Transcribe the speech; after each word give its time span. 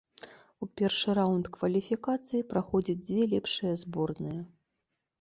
У 0.65 0.67
першы 0.81 1.15
раўнд 1.19 1.51
кваліфікацыі 1.59 2.43
праходзяць 2.57 2.99
дзве 3.07 3.31
лепшыя 3.37 3.79
зборныя. 3.87 4.41